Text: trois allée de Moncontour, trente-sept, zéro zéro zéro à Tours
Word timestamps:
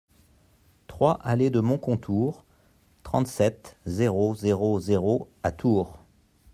trois 0.87 1.19
allée 1.21 1.51
de 1.51 1.59
Moncontour, 1.59 2.43
trente-sept, 3.03 3.75
zéro 3.85 4.33
zéro 4.33 4.79
zéro 4.79 5.29
à 5.43 5.51
Tours 5.51 5.99